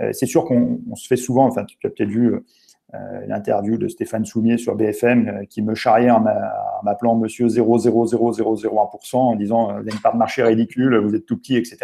[0.00, 2.34] Euh, c'est sûr qu'on se fait souvent, enfin, tu as peut-être vu
[2.94, 6.24] euh, l'interview de Stéphane Soumier sur BFM qui me charriait en
[6.82, 11.36] m'appelant monsieur 0,00001% en disant vous avez une part de marché ridicule, vous êtes tout
[11.36, 11.78] petit, etc.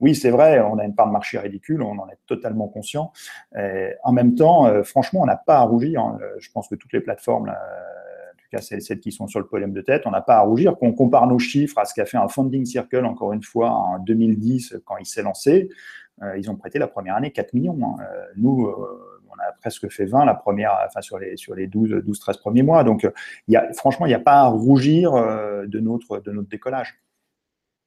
[0.00, 3.12] Oui, c'est vrai, on a une part de marché ridicule, on en est totalement conscient.
[4.02, 6.00] en même temps, franchement, on n'a pas à rougir.
[6.00, 6.18] Hein.
[6.38, 7.54] Je pense que toutes les plateformes
[8.52, 10.76] cas celles, qui sont sur le podium de tête, on n'a pas à rougir.
[10.76, 13.98] Qu'on compare nos chiffres à ce qu'a fait un funding circle, encore une fois, en
[13.98, 15.68] 2010, quand il s'est lancé,
[16.36, 17.76] ils ont prêté la première année 4 millions.
[17.82, 18.04] Hein.
[18.36, 18.72] nous,
[19.28, 22.36] on a presque fait 20 la première, enfin sur les, sur les 12, 12 13
[22.36, 22.84] premiers mois.
[22.84, 23.08] Donc,
[23.48, 27.02] il y a, franchement, il n'y a pas à rougir de, notre, de notre décollage.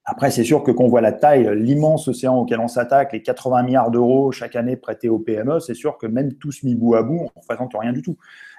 [0.07, 3.63] Après, c'est sûr que qu'on voit la taille, l'immense océan auquel on s'attaque, les 80
[3.63, 7.01] milliards d'euros chaque année prêtés aux PME, c'est sûr que même tous mis bout à
[7.01, 8.15] bout, on ne représente rien du tout.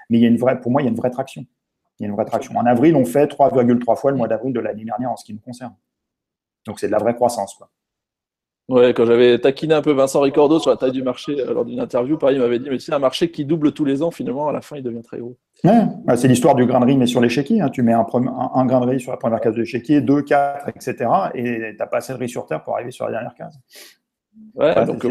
[0.09, 1.45] Mais il y a une vraie, pour moi, il y a une vraie traction.
[1.99, 2.55] Il y a une vraie traction.
[2.55, 5.33] En avril, on fait 3,3 fois le mois d'avril de l'année dernière en ce qui
[5.33, 5.73] nous concerne.
[6.65, 7.55] Donc, c'est de la vraie croissance.
[7.55, 7.69] Quoi.
[8.69, 11.63] Ouais, quand j'avais taquiné un peu Vincent Ricordo sur la taille du marché euh, lors
[11.63, 14.11] d'une interview, pareil, il m'avait dit, mais c'est un marché qui double tous les ans,
[14.11, 15.37] finalement, à la fin, il devient très gros.
[15.63, 17.61] Bah, c'est l'histoire du grain de riz, mais sur l'échiquier.
[17.61, 17.69] Hein.
[17.69, 20.67] Tu mets un, un, grain de riz sur la première case de l'échiquier, deux, quatre,
[20.67, 21.09] etc.
[21.33, 23.57] Et tu n'as pas assez de riz sur terre pour arriver sur la dernière case.
[24.55, 25.03] Ouais, donc,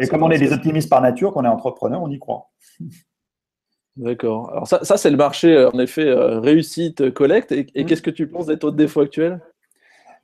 [0.00, 2.50] et comme on est des optimistes par nature, qu'on est entrepreneur, on y croit.
[3.96, 4.50] D'accord.
[4.52, 7.52] Alors ça, ça c'est le marché, en effet, euh, réussite, collecte.
[7.52, 7.86] Et, et mmh.
[7.86, 9.40] qu'est-ce que tu penses des taux de défaut actuels?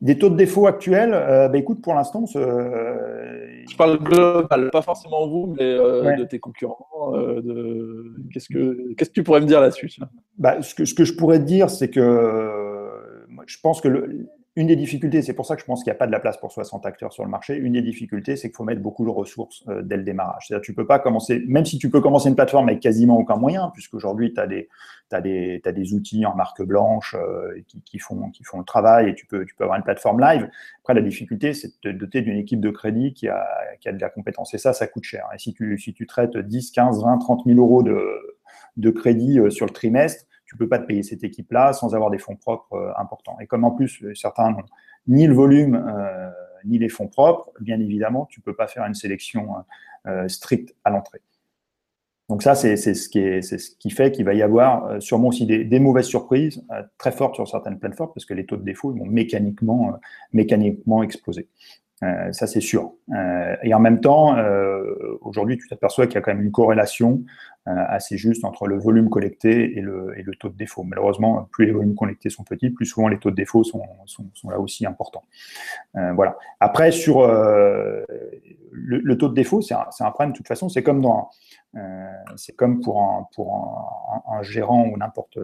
[0.03, 5.29] Des taux de défaut actuels, euh, bah, écoute, pour l'instant, je parle global, pas forcément
[5.29, 7.15] vous, mais euh, de tes concurrents.
[7.15, 8.13] Euh, de...
[8.33, 9.93] Qu'est-ce que qu'est-ce que tu pourrais me dire là-dessus?
[10.39, 12.01] Bah, ce que ce que je pourrais te dire, c'est que
[13.47, 15.97] je pense que le, une des difficultés, c'est pour ça que je pense qu'il n'y
[15.97, 17.57] a pas de la place pour 60 acteurs sur le marché.
[17.57, 20.45] Une des difficultés, c'est qu'il faut mettre beaucoup de ressources euh, dès le démarrage.
[20.47, 23.37] C'est-à-dire, tu peux pas commencer, même si tu peux commencer une plateforme avec quasiment aucun
[23.37, 24.69] moyen, puisqu'aujourd'hui, tu as des,
[25.65, 29.25] des, outils en marque blanche euh, qui, qui, font, qui font le travail et tu
[29.25, 30.47] peux, tu peux avoir une plateforme live.
[30.83, 33.47] Après, la difficulté, c'est de te doter d'une équipe de crédit qui a,
[33.81, 34.53] qui a de la compétence.
[34.53, 35.27] Et ça, ça coûte cher.
[35.35, 37.99] Et si tu, si tu traites 10, 15, 20, 30 000 euros de,
[38.77, 42.11] de crédit euh, sur le trimestre, tu peux pas te payer cette équipe-là sans avoir
[42.11, 43.39] des fonds propres euh, importants.
[43.41, 44.65] Et comme en plus, euh, certains n'ont
[45.07, 46.31] ni le volume euh,
[46.67, 49.49] ni les fonds propres, bien évidemment, tu peux pas faire une sélection
[50.29, 51.21] stricte à l'entrée.
[52.29, 56.65] Donc ça, c'est ce, qui fait qu'il va y avoir sûrement aussi des, mauvaises surprises
[56.99, 59.95] très fortes sur certaines plateformes parce que les taux de défaut vont mécaniquement,
[60.33, 61.49] mécaniquement exploser.
[62.33, 62.93] Ça, c'est sûr.
[63.63, 64.37] et en même temps,
[65.21, 67.23] aujourd'hui, tu t'aperçois qu'il y a quand même une corrélation
[67.69, 70.83] euh, assez juste entre le volume collecté et le, taux de défaut.
[70.83, 73.85] Malheureusement, plus les volumes collectés sont petits, plus souvent les taux de défaut sont,
[74.51, 75.23] là aussi importants.
[75.95, 76.37] Euh, voilà.
[76.59, 78.03] Après, sur euh,
[78.73, 80.69] le, taux de défaut, c'est un, problème de toute façon.
[80.69, 81.31] C'est comme dans,
[81.77, 82.07] euh,
[82.83, 85.39] pour un gérant ou n'importe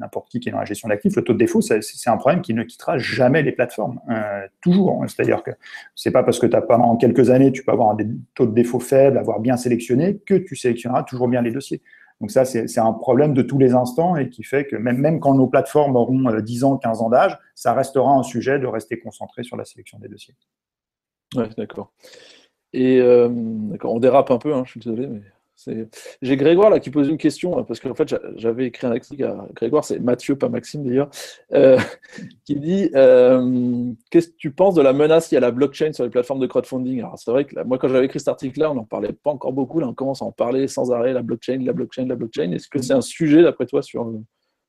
[0.00, 2.40] n'importe qui qui est dans la gestion d'actifs, le taux de défaut, c'est un problème
[2.40, 4.00] qui ne quittera jamais les plateformes.
[4.10, 5.04] Euh, toujours.
[5.06, 5.52] C'est-à-dire que
[5.94, 8.54] c'est pas parce que tu as pendant quelques années, tu peux avoir des taux de
[8.54, 11.82] défaut faibles, avoir bien sélectionné, que tu sélectionneras toujours bien les dossiers.
[12.20, 15.20] Donc ça, c'est un problème de tous les instants et qui fait que même, même
[15.20, 18.66] quand nos plateformes auront 10 euh, ans, 15 ans d'âge, ça restera un sujet de
[18.66, 20.34] rester concentré sur la sélection des dossiers.
[21.34, 21.92] Oui, d'accord.
[22.72, 25.22] Et euh, d'accord, on dérape un peu, hein, je suis désolé, mais
[26.22, 29.24] j'ai Grégoire là qui pose une question, hein, parce qu'en fait j'avais écrit un article
[29.24, 31.10] à Grégoire, c'est Mathieu, pas Maxime d'ailleurs,
[31.52, 31.78] euh,
[32.44, 35.92] qui dit euh, Qu'est-ce que tu penses de la menace qu'il y a la blockchain
[35.92, 37.00] sur les plateformes de crowdfunding?
[37.00, 39.52] Alors c'est vrai que moi quand j'avais écrit cet article-là, on n'en parlait pas encore
[39.52, 42.52] beaucoup, là on commence à en parler sans arrêt, la blockchain, la blockchain, la blockchain.
[42.52, 44.10] Est-ce que c'est un sujet d'après toi sur,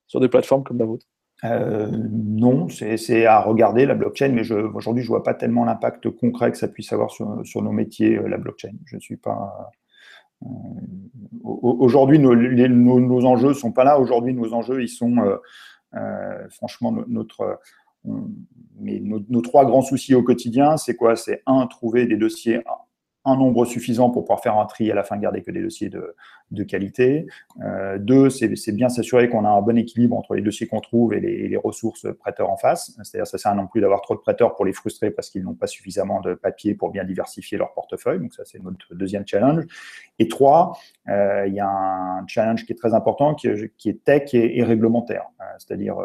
[0.07, 1.05] sur des plateformes comme la vôtre?
[1.43, 6.09] Euh, non, c'est à regarder la blockchain, mais aujourd'hui, je ne vois pas tellement l'impact
[6.11, 8.73] concret que ça puisse avoir sur, sur nos métiers, la blockchain.
[8.85, 9.71] Je ne suis pas,
[11.43, 13.99] aujourd'hui, nos, nos, enjeux ne sont pas là.
[13.99, 15.37] Aujourd'hui, nos enjeux, ils sont euh,
[15.95, 17.59] euh, franchement notre,
[18.79, 21.15] mais nos, trois grands soucis au quotidien, c'est quoi?
[21.15, 22.61] C'est un, trouver des dossiers
[23.25, 25.89] un nombre suffisant pour pouvoir faire un tri à la fin garder que des dossiers
[25.89, 26.15] de,
[26.51, 27.27] de qualité.
[27.63, 31.13] Euh, deux, c'est bien s'assurer qu'on a un bon équilibre entre les dossiers qu'on trouve
[31.13, 32.97] et les, ressources prêteurs en face.
[33.03, 35.53] C'est-à-dire, ça sert non plus d'avoir trop de prêteurs pour les frustrer parce qu'ils n'ont
[35.53, 38.19] pas suffisamment de papier pour bien diversifier leur portefeuille.
[38.19, 39.65] Donc ça, c'est notre deuxième challenge.
[40.17, 40.75] Et trois,
[41.07, 44.63] euh, il y a un challenge qui est très important, qui, qui est tech et,
[44.63, 45.25] réglementaire.
[45.39, 45.97] Euh, c'est-à-dire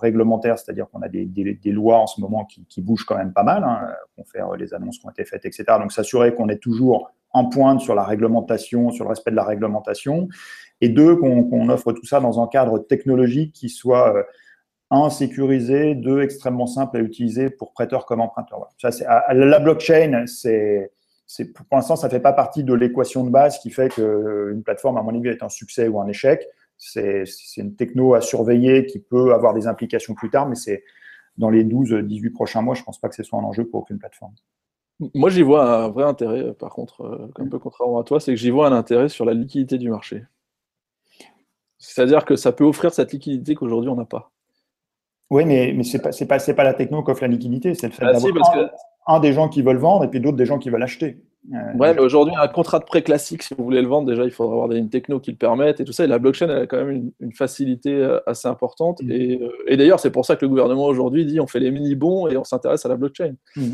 [0.00, 3.34] réglementaire, c'est-à-dire qu'on a des, des, lois en ce moment qui, qui bougent quand même
[3.34, 3.62] pas mal.
[3.62, 5.64] Hein, on fait les annonces qui ont été faites, etc.
[5.78, 10.28] Donc s'assurer qu'on toujours en pointe sur la réglementation, sur le respect de la réglementation,
[10.80, 14.22] et deux, qu'on offre tout ça dans un cadre technologique qui soit, euh,
[14.90, 18.68] un, sécurisé, deux, extrêmement simple à utiliser pour prêteurs comme emprunteurs.
[18.78, 18.90] Ça,
[19.32, 20.90] la blockchain, c'est
[21.54, 24.98] pour l'instant, ça ne fait pas partie de l'équation de base qui fait qu'une plateforme,
[24.98, 26.46] à mon avis, est un succès ou un échec.
[26.76, 27.24] C'est
[27.56, 30.84] une techno à surveiller qui peut avoir des implications plus tard, mais c'est
[31.38, 33.80] dans les 12-18 prochains mois, je ne pense pas que ce soit un enjeu pour
[33.80, 34.34] aucune plateforme.
[35.14, 38.32] Moi, j'y vois un vrai intérêt, par contre, euh, un peu contrairement à toi, c'est
[38.32, 40.24] que j'y vois un intérêt sur la liquidité du marché.
[41.78, 44.30] C'est-à-dire que ça peut offrir cette liquidité qu'aujourd'hui on n'a pas.
[45.30, 47.92] Oui, mais, mais ce n'est pas, pas, la techno qui offre la liquidité, c'est le
[47.92, 48.70] fait ah, d'avoir
[49.06, 51.18] un, des gens qui veulent vendre et puis d'autres des gens qui veulent acheter.
[51.50, 54.30] ouais, mais aujourd'hui, un contrat de prêt classique, si vous voulez le vendre, déjà, il
[54.30, 56.04] faudra avoir une techno qui le permette et tout ça.
[56.04, 59.02] Et la blockchain, elle a quand même une, facilité assez importante.
[59.02, 59.10] Mm.
[59.66, 62.36] Et, d'ailleurs, c'est pour ça que le gouvernement aujourd'hui dit on fait les mini-bons et
[62.36, 63.34] on s'intéresse à la blockchain.
[63.56, 63.72] Mm.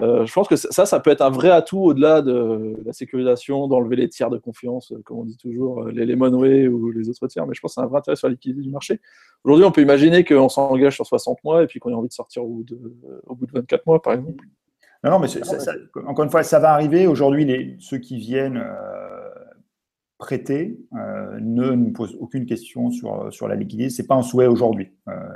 [0.00, 3.68] Euh, je pense que ça, ça peut être un vrai atout au-delà de la sécurisation,
[3.68, 7.08] d'enlever les tiers de confiance, euh, comme on dit toujours, euh, les Lemonway ou les
[7.08, 9.00] autres tiers, mais je pense que c'est un vrai intérêt sur la liquidité du marché.
[9.44, 12.12] Aujourd'hui, on peut imaginer qu'on s'engage sur 60 mois et puis qu'on ait envie de
[12.12, 12.80] sortir au bout de,
[13.26, 14.44] au bout de 24 mois, par exemple.
[15.04, 15.28] Non, non, mais
[16.06, 17.06] encore une fois, ça va arriver.
[17.06, 18.64] Aujourd'hui, ceux qui viennent
[20.16, 23.90] prêter ne nous posent aucune question sur, sur la liquidité.
[23.90, 24.92] Ce n'est pas un souhait aujourd'hui.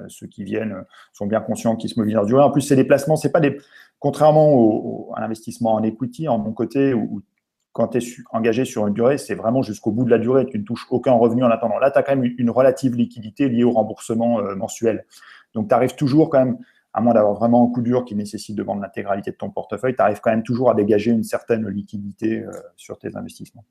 [0.08, 2.42] ceux qui viennent sont bien conscients qu'ils se mobilisent en durée.
[2.42, 3.58] En plus, ces déplacements, c'est pas des
[3.98, 7.22] Contrairement à l'investissement en equity, en mon côté, où,
[7.72, 10.58] quand tu es engagé sur une durée, c'est vraiment jusqu'au bout de la durée, tu
[10.58, 11.78] ne touches aucun revenu en attendant.
[11.78, 15.04] Là, tu as quand même une relative liquidité liée au remboursement euh, mensuel.
[15.54, 16.58] Donc, tu arrives toujours quand même,
[16.92, 19.94] à moins d'avoir vraiment un coup dur qui nécessite de vendre l'intégralité de ton portefeuille,
[19.94, 23.64] tu arrives quand même toujours à dégager une certaine liquidité euh, sur tes investissements.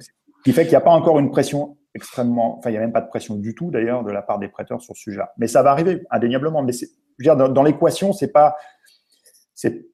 [0.00, 0.08] Ce
[0.44, 2.92] qui fait qu'il n'y a pas encore une pression extrêmement, enfin, il n'y a même
[2.92, 5.32] pas de pression du tout d'ailleurs de la part des prêteurs sur ce sujet-là.
[5.38, 6.62] Mais ça va arriver, indéniablement.
[6.62, 6.84] Mais je
[7.18, 8.56] veux dire, dans, dans l'équation, c'est pas
[9.56, 9.86] c'est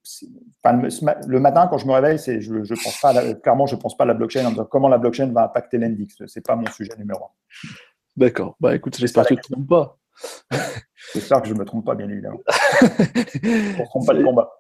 [0.65, 4.03] le matin quand je me réveille, c'est je, je pense pas clairement je pense pas
[4.03, 6.17] à la blockchain en disant comment la blockchain va impacter l'index.
[6.27, 7.69] C'est pas mon sujet numéro un.
[8.17, 8.57] D'accord.
[8.61, 9.99] Bah écoute, j'espère que tu ne te trompes pas.
[11.15, 12.41] J'espère que je ne me trompe pas, bien évidemment.
[12.51, 14.51] on ne trompe pas le combat.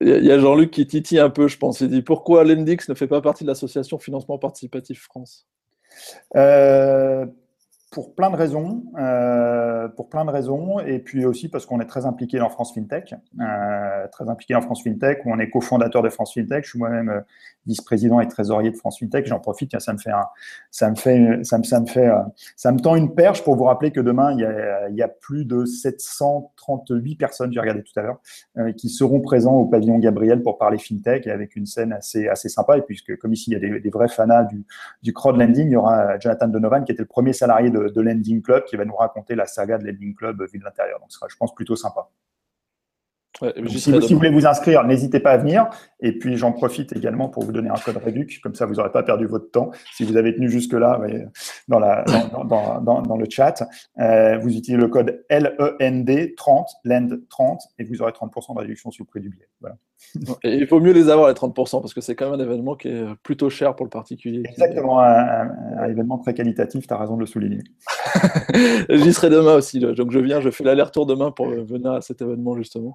[0.00, 1.80] Il y a Jean-Luc qui titille un peu, je pense.
[1.80, 5.48] Il dit pourquoi l'Index ne fait pas partie de l'association Financement Participatif France?
[6.36, 7.26] Euh,
[7.90, 11.86] pour plein de raisons, euh, pour plein de raisons, et puis aussi parce qu'on est
[11.86, 16.02] très impliqué dans France FinTech, euh, très impliqué dans France FinTech, où on est cofondateur
[16.02, 16.64] de France FinTech.
[16.64, 17.20] Je suis moi-même euh,
[17.66, 19.26] vice-président et trésorier de France FinTech.
[19.26, 20.10] J'en profite, ça me fait,
[20.70, 22.10] ça me fait, ça me, ça me fait,
[22.56, 25.64] ça me tend une perche pour vous rappeler que demain il y a, plus de
[25.64, 28.20] 738 personnes, j'ai regardé tout à l'heure,
[28.76, 32.48] qui seront présents au pavillon Gabriel pour parler FinTech et avec une scène assez, assez
[32.48, 32.78] sympa.
[32.78, 34.64] Et puisque comme ici il y a des, des vrais fanas du,
[35.02, 38.42] du crowdlending, il y aura Jonathan Donovan qui était le premier salarié de de, Lending
[38.42, 40.98] Club qui va nous raconter la saga de Lending Club vu de l'intérieur.
[41.00, 42.08] Donc, ce sera, je pense, plutôt sympa.
[43.66, 45.68] si, vous, voulez vous inscrire, n'hésitez pas à venir.
[46.00, 48.40] Et puis, j'en profite également pour vous donner un code réduc.
[48.42, 49.70] Comme ça, vous n'aurez pas perdu votre temps.
[49.94, 51.00] Si vous avez tenu jusque-là
[51.68, 51.80] dans,
[52.80, 53.62] dans, le chat,
[53.98, 59.08] euh, vous utilisez le code LEND30, LEND30, et vous aurez 30% de réduction sur le
[59.08, 59.48] prix du billet.
[59.60, 59.76] Voilà.
[60.44, 62.74] Et il vaut mieux les avoir, les 30%, parce que c'est quand même un événement
[62.74, 64.42] qui est plutôt cher pour le particulier.
[64.48, 67.62] Exactement, un, événement très qualitatif, tu as raison de le souligner.
[68.90, 72.22] J'y serai demain aussi, donc je viens, je fais l'aller-retour demain pour venir à cet
[72.22, 72.94] événement justement.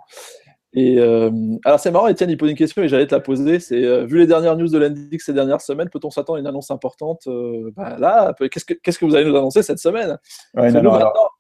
[0.76, 1.30] Et euh,
[1.66, 3.60] alors c'est marrant, Étienne, il pose une question et j'allais te la poser.
[3.60, 6.48] C'est euh, vu les dernières news de l'Index ces dernières semaines, peut-on s'attendre à une
[6.48, 10.18] annonce importante euh, bah, Là, qu'est-ce que, qu'est-ce que vous allez nous annoncer cette semaine?
[10.56, 10.94] Maintenant,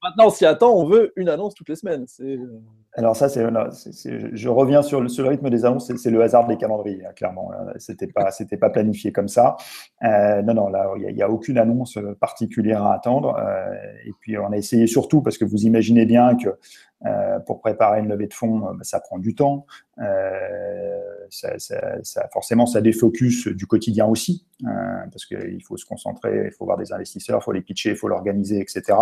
[0.03, 2.05] maintenant, on s'y attend, on veut une annonce toutes les semaines.
[2.95, 3.43] Alors ça, c'est,
[4.33, 7.13] je reviens sur le, sur le, rythme des annonces, c'est, le hasard des calendriers, hein,
[7.15, 7.49] clairement.
[7.77, 9.57] C'était pas, c'était pas planifié comme ça.
[10.03, 13.35] non, non, là, il n'y a, a, aucune annonce particulière à attendre.
[14.05, 16.49] et puis on a essayé surtout parce que vous imaginez bien que
[17.05, 19.65] euh, pour préparer une levée de fonds, euh, bah, ça prend du temps.
[19.99, 24.45] Euh, ça, forcément, ça défocus du quotidien aussi,
[25.11, 27.95] parce qu'il faut se concentrer, il faut voir des investisseurs, il faut les pitcher, il
[27.95, 28.97] faut l'organiser, etc.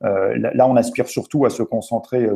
[0.00, 2.28] là, on aspire surtout à se concentrer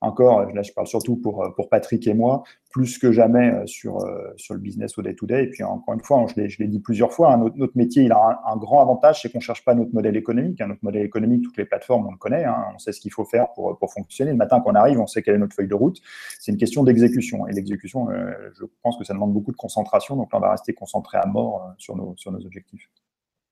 [0.00, 3.98] encore, là je parle surtout pour, pour Patrick et moi, plus que jamais euh, sur,
[4.04, 5.44] euh, sur le business au day-to-day.
[5.44, 8.40] Et puis encore une fois, je l'ai dit plusieurs fois, hein, notre, métier, il a
[8.46, 10.60] un, grand avantage, c'est qu'on ne cherche pas notre modèle économique.
[10.60, 10.68] Hein.
[10.68, 12.64] Notre modèle économique, toutes les plateformes, on le connaît, hein.
[12.74, 14.30] on sait ce qu'il faut faire pour, pour fonctionner.
[14.30, 16.00] Le matin qu'on arrive, on sait quelle est notre feuille de route.
[16.38, 17.46] C'est une question d'exécution.
[17.48, 20.16] Et l'exécution, euh, je pense que ça demande beaucoup de concentration.
[20.16, 22.88] Donc là, on va rester concentré à mort sur nos, sur nos objectifs.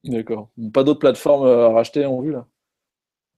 [0.05, 0.49] D'accord.
[0.73, 2.47] Pas d'autres plateformes à racheter en vue là?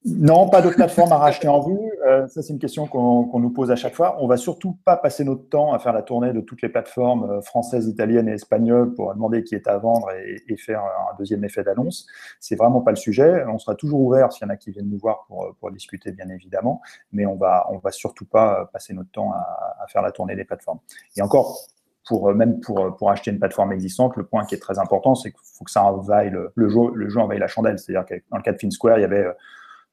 [0.07, 1.79] Non, pas de plateforme à racheter en vue.
[2.07, 4.17] Euh, ça, c'est une question qu'on nous pose à chaque fois.
[4.19, 7.31] On va surtout pas passer notre temps à faire la tournée de toutes les plateformes
[7.31, 11.45] euh, françaises, italiennes et espagnoles pour demander qui est à vendre et, faire un deuxième
[11.45, 12.07] effet d'annonce.
[12.41, 13.45] C'est vraiment pas le sujet.
[13.47, 16.13] On sera toujours ouvert s'il y en a qui viennent nous voir pour, pour discuter,
[16.13, 16.81] bien évidemment.
[17.13, 20.79] Mais on va, va surtout pas passer notre temps à, faire la tournée des plateformes.
[21.17, 21.59] Et encore,
[22.07, 25.31] pour, même pour, pour acheter une plateforme existante, le point qui est très important, c'est
[25.31, 27.79] qu'il faut que ça envaille le, jeu, le jeu la chandelle.
[27.79, 29.27] C'est-à-dire que dans le cas de FinSquare, il y avait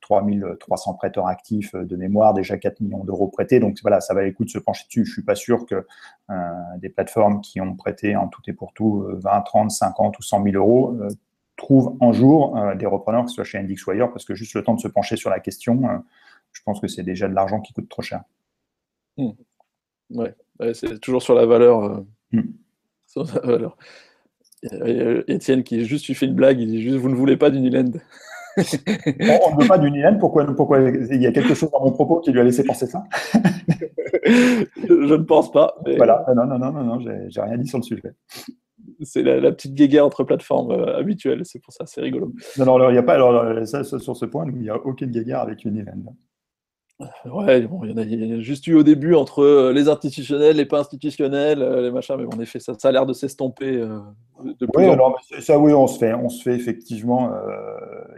[0.01, 3.59] 3300 prêteurs actifs de mémoire, déjà 4 millions d'euros prêtés.
[3.59, 5.05] Donc voilà, ça va coup de se pencher dessus.
[5.05, 5.85] Je suis pas sûr que
[6.29, 6.33] euh,
[6.77, 10.43] des plateformes qui ont prêté en tout et pour tout 20, 30, 50 ou 100
[10.43, 11.09] 000 euros euh,
[11.55, 14.35] trouvent un jour euh, des repreneurs, que ce soit chez Index ou ailleurs, parce que
[14.35, 15.81] juste le temps de se pencher sur la question,
[16.51, 18.23] je pense que c'est déjà de l'argent qui coûte trop cher.
[19.17, 20.35] Ouais,
[20.73, 22.03] c'est toujours sur la valeur.
[22.31, 22.41] Hmm.
[23.07, 23.77] Sur la valeur.
[25.27, 27.91] Étienne qui juste tu fais une blague, il dit juste vous ne voulez pas d'Uniland.
[28.57, 30.17] On ne veut pas d'Unilen.
[30.17, 32.87] Pourquoi, pourquoi Il y a quelque chose dans mon propos qui lui a laissé penser
[32.87, 33.03] ça?
[34.25, 35.75] Je ne pense pas.
[35.97, 36.25] Voilà.
[36.35, 38.13] Non, non, non, non, non, j'ai rien dit sur le sujet.
[39.01, 41.41] C'est la, petite guéguerre entre plateformes euh, habituelles.
[41.43, 42.33] C'est pour ça, c'est rigolo.
[42.57, 43.13] Non, non, il n'y a pas.
[43.13, 46.03] Alors, ça, sur ce point, il n'y a aucune guéguerre avec Unilen.
[47.25, 50.65] Ouais, bon, il, y en a, juste eu au début entre euh, les institutionnels, les
[50.65, 53.77] pas institutionnels, euh, les machins, mais en effet, ça, ça a l'air de s'estomper.
[53.77, 53.99] Euh,
[54.75, 57.31] oui, alors, ça, oui, on se fait, on se fait effectivement.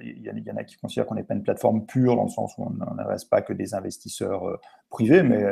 [0.01, 2.53] Il y, en a qui considèrent qu'on n'est pas une plateforme pure, dans le sens
[2.57, 5.43] où on n'adresse pas que des investisseurs privés, mais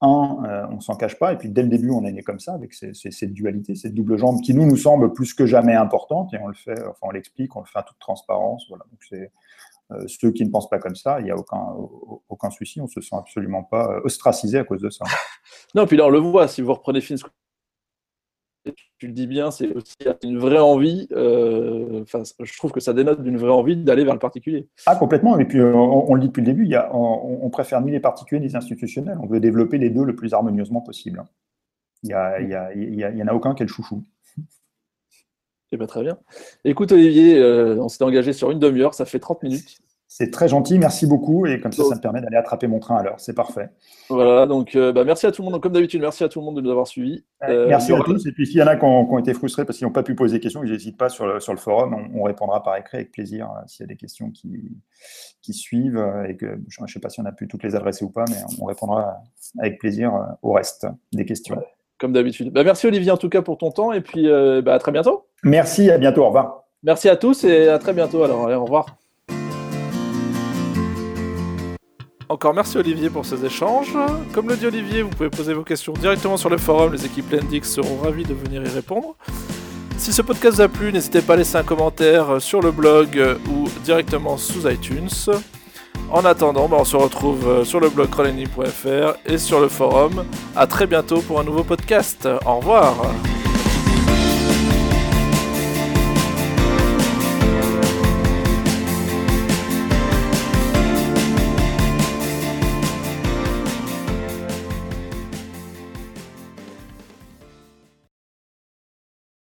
[0.00, 2.54] un, on s'en cache pas, et puis dès le début, on est né comme ça,
[2.54, 6.38] avec cette dualité, cette double jambe qui nous, nous semble plus que jamais importante, et
[6.38, 8.66] on le fait, enfin, on l'explique, on le fait en toute transparence.
[8.68, 9.30] Voilà, donc c'est
[9.92, 11.64] euh, ceux qui ne pensent pas comme ça, il n'y a aucun,
[12.28, 15.04] aucun souci, on ne se sent absolument pas euh, ostracisé à cause de ça.
[15.74, 17.16] non, puis là on le voit, si vous reprenez Fins
[18.98, 21.08] tu le dis bien, c'est aussi une vraie envie.
[21.12, 22.04] Euh,
[22.40, 24.68] je trouve que ça dénote d'une vraie envie d'aller vers le particulier.
[24.86, 25.38] Ah, complètement.
[25.38, 28.00] Et puis, on, le dit depuis le début, il y a, on, préfère ni les
[28.00, 29.18] particuliers ni les institutionnels.
[29.22, 31.24] On veut développer les deux le plus harmonieusement possible.
[32.02, 34.02] Il n'y a, il y a, en a aucun qui est le chouchou.
[35.72, 36.18] Eh ben, très bien.
[36.64, 39.78] Écoute, Olivier, euh, on s'est engagé sur une demi-heure, ça fait 30 minutes.
[40.08, 41.46] C'est très gentil, merci beaucoup.
[41.46, 43.18] Et comme ça, ça me permet d'aller attraper mon train à l'heure.
[43.18, 43.70] C'est parfait.
[44.08, 45.60] Voilà, donc euh, bah, merci à tout le monde.
[45.60, 47.24] comme d'habitude, merci à tout le monde de nous avoir suivis.
[47.48, 48.26] Euh, merci à tous.
[48.26, 50.14] Et puis, s'il y en a qui ont, été frustrés parce qu'ils n'ont pas pu
[50.14, 52.10] poser des questions, ils n'hésitent pas sur le, sur le forum.
[52.14, 54.76] On, répondra par écrit avec plaisir s'il y a des questions qui,
[55.42, 56.02] qui suivent.
[56.28, 58.24] Et que, je ne sais pas si on a pu toutes les adresser ou pas,
[58.28, 59.18] mais on répondra
[59.58, 61.56] avec plaisir au reste des questions
[61.98, 62.52] comme d'habitude.
[62.52, 64.92] Bah, merci Olivier en tout cas pour ton temps et puis euh, bah, à très
[64.92, 65.26] bientôt.
[65.42, 66.64] Merci, à bientôt, au revoir.
[66.82, 68.96] Merci à tous et à très bientôt alors, allez, au revoir.
[72.28, 73.96] Encore merci Olivier pour ces échanges.
[74.32, 77.30] Comme le dit Olivier, vous pouvez poser vos questions directement sur le forum, les équipes
[77.30, 79.14] Lendix seront ravis de venir y répondre.
[79.96, 83.38] Si ce podcast vous a plu, n'hésitez pas à laisser un commentaire sur le blog
[83.48, 85.08] ou directement sous iTunes.
[86.10, 90.24] En attendant, bah, on se retrouve euh, sur le blog crawlenny.fr et sur le forum.
[90.54, 92.28] A très bientôt pour un nouveau podcast.
[92.44, 92.96] Au revoir